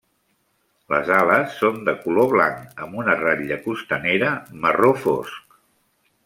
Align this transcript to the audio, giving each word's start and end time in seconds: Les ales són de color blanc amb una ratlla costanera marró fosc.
Les 0.93 1.11
ales 1.17 1.51
són 1.63 1.77
de 1.89 1.93
color 2.05 2.29
blanc 2.31 2.81
amb 2.87 2.97
una 3.03 3.17
ratlla 3.21 3.59
costanera 3.67 4.33
marró 4.65 4.91
fosc. 5.07 5.59